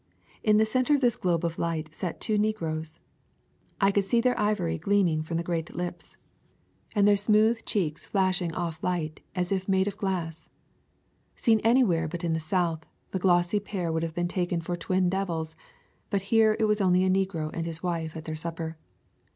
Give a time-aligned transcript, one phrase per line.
[0.43, 2.99] In the center of this globe of light sat two negroes.
[3.79, 6.95] I could see their ivory gleaming from the great [105] A Thousand Mile W alk
[6.95, 7.15] lips, and their
[7.55, 10.49] smooth cheeks flashing off light as if made of glass.
[11.35, 15.07] Seen anywhere but in the South, the glossy pair would have been taken for twin
[15.07, 15.55] devils,
[16.09, 18.77] but here it was only a negro and his wife at their supper.